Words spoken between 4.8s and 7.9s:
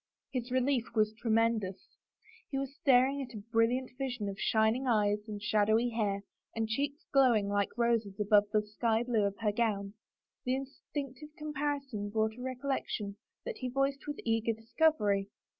eyes and shadowy hair and cheeks glowing like